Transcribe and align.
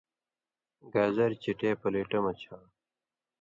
گازریۡ 0.93 1.39
چِٹے 1.43 1.69
پلیٹہ 1.81 2.19
مہ 2.23 2.31
چھا۔ 2.39 2.57